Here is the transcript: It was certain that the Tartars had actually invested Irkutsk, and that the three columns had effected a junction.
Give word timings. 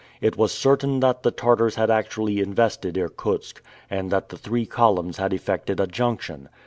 It 0.19 0.35
was 0.35 0.51
certain 0.51 0.99
that 1.01 1.21
the 1.21 1.29
Tartars 1.29 1.75
had 1.75 1.91
actually 1.91 2.39
invested 2.39 2.97
Irkutsk, 2.97 3.61
and 3.87 4.09
that 4.09 4.29
the 4.29 4.37
three 4.39 4.65
columns 4.65 5.17
had 5.17 5.31
effected 5.31 5.79
a 5.79 5.85
junction. 5.85 6.49